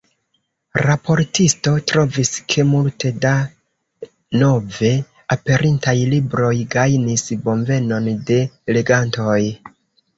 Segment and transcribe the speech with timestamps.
[0.85, 3.35] Raportisto trovis, ke multe da
[4.45, 4.93] nove
[5.39, 8.45] aperintaj libroj gajnis bonvenon de
[8.77, 9.43] legantoj.